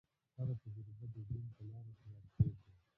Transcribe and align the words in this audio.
هره 0.37 0.53
تجربه 0.63 1.05
د 1.13 1.15
ژوند 1.27 1.47
په 1.55 1.63
لاره 1.71 1.93
کې 1.99 2.05
لارښود 2.13 2.53
ده. 2.63 2.71